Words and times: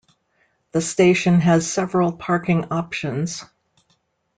The 0.71 0.81
station 0.81 1.41
has 1.41 1.71
several 1.71 2.11
parking 2.11 2.65
options. 2.71 3.43